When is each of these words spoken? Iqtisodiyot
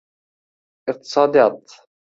Iqtisodiyot 0.91 1.67